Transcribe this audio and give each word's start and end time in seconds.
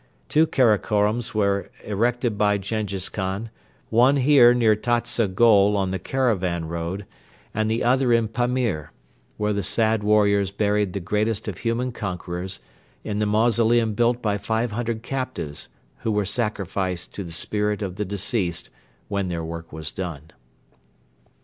Two 0.29 0.47
Karakorums 0.47 1.35
were 1.35 1.69
erected 1.83 2.35
by 2.35 2.57
Jenghiz 2.57 3.07
Khan, 3.07 3.51
one 3.91 4.15
here 4.15 4.51
near 4.51 4.75
Tatsa 4.75 5.27
Gol 5.27 5.77
on 5.77 5.91
the 5.91 5.99
Caravan 5.99 6.65
Road 6.67 7.05
and 7.53 7.69
the 7.69 7.83
other 7.83 8.11
in 8.11 8.27
Pamir, 8.27 8.91
where 9.37 9.53
the 9.53 9.61
sad 9.61 10.03
warriors 10.03 10.49
buried 10.49 10.93
the 10.93 10.99
greatest 10.99 11.47
of 11.47 11.59
human 11.59 11.91
conquerors 11.91 12.61
in 13.03 13.19
the 13.19 13.27
mausoleum 13.27 13.93
built 13.93 14.23
by 14.23 14.39
five 14.39 14.71
hundred 14.71 15.03
captives 15.03 15.69
who 15.99 16.11
were 16.11 16.25
sacrificed 16.25 17.13
to 17.13 17.23
the 17.23 17.31
spirit 17.31 17.83
of 17.83 17.97
the 17.97 18.03
deceased 18.05 18.71
when 19.07 19.29
their 19.29 19.43
work 19.43 19.71
was 19.71 19.91
done. 19.91 20.31